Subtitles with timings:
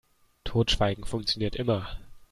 [0.45, 1.87] Totschweigen funktioniert immer.